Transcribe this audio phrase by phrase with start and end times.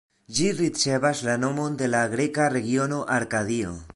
[0.35, 3.79] Ĝi ricevas la nomon de la greka regiono Arkadio.